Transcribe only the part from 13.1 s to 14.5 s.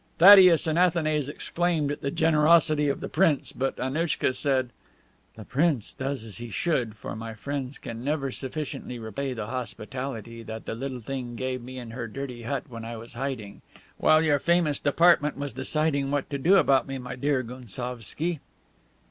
in hiding, while your